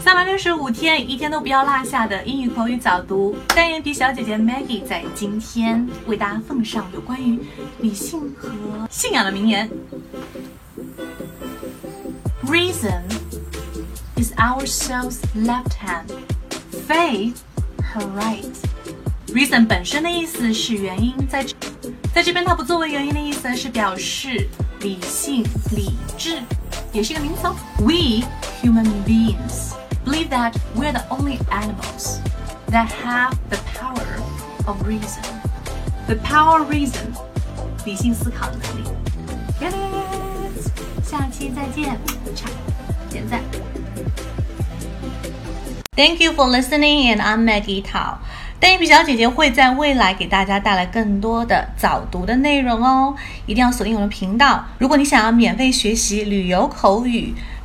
[0.00, 3.36] 三百六十五天，一天都不要落下的英语口语早读。
[3.48, 7.38] 单眼皮小姐姐 Maggie 在今天为大家奉上有关于
[7.80, 8.50] 理性和
[8.90, 9.70] 信仰的名言。
[12.44, 13.02] Reason
[14.16, 16.06] is our soul's left hand,
[16.88, 17.36] faith
[17.94, 18.44] her right.
[19.28, 21.46] Reason 本身的意思是原因，在
[22.12, 24.48] 在这边它不作为原因的意思是表示
[24.80, 26.38] 理性、理智，
[26.92, 27.42] 也是一个名词。
[27.78, 28.26] We
[28.61, 29.73] human beings
[30.03, 32.19] believe that we're the only animals
[32.67, 34.05] that have the power
[34.65, 35.23] of reason.
[36.07, 37.13] The power of reason，
[37.85, 38.89] 理性思考的能力。
[39.59, 40.69] Yes，
[41.03, 41.97] 下期再见，
[43.09, 43.41] 点赞。
[45.95, 48.17] Thank you for listening, and I'm Maggie Tao.
[48.59, 54.65] 单眼皮小姐姐会在未来给大家带来更多的早读的内容哦，一定要锁定我们频道。
[54.77, 57.33] 如果你想要免费学习旅游口语、